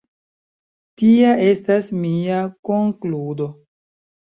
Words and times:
Tia 1.01 1.35
estas 1.51 1.93
mia 2.07 2.41
konkludo. 2.73 3.51